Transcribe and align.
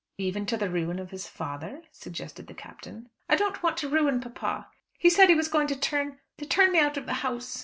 "Even 0.17 0.47
to 0.47 0.57
the 0.57 0.67
ruin 0.71 0.97
of 0.97 1.11
his 1.11 1.27
father," 1.27 1.83
suggested 1.91 2.47
the 2.47 2.55
Captain. 2.55 3.11
"I 3.29 3.35
don't 3.35 3.61
want 3.61 3.77
to 3.77 3.87
ruin 3.87 4.19
papa. 4.19 4.67
He 4.97 5.11
said 5.11 5.29
he 5.29 5.35
was 5.35 5.47
going 5.47 5.67
to 5.67 5.79
turn 5.79 6.17
to 6.37 6.45
turn 6.47 6.71
me 6.71 6.79
out 6.79 6.97
of 6.97 7.05
the 7.05 7.13
house. 7.21 7.59